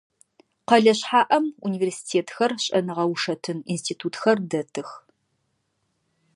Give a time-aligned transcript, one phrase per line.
[0.67, 4.89] Къэлэ шъхьаӏэм университетхэр, шӏэныгъэ-ушэтын институтхэр дэтых.